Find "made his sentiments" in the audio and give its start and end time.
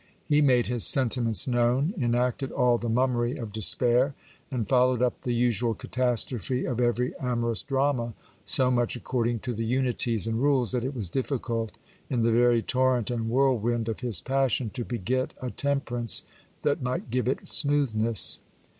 0.41-1.47